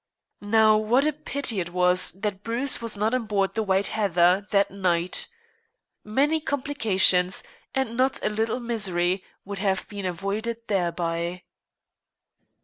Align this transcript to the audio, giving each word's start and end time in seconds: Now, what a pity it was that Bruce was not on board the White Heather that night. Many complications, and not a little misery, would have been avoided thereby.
Now, 0.41 0.77
what 0.77 1.05
a 1.05 1.13
pity 1.13 1.59
it 1.59 1.69
was 1.73 2.13
that 2.13 2.41
Bruce 2.41 2.81
was 2.81 2.97
not 2.97 3.13
on 3.13 3.27
board 3.27 3.53
the 3.53 3.61
White 3.61 3.85
Heather 3.93 4.47
that 4.49 4.71
night. 4.71 5.27
Many 6.03 6.39
complications, 6.41 7.43
and 7.75 7.95
not 7.97 8.19
a 8.25 8.29
little 8.29 8.59
misery, 8.59 9.23
would 9.45 9.59
have 9.59 9.87
been 9.89 10.07
avoided 10.07 10.67
thereby. 10.67 11.43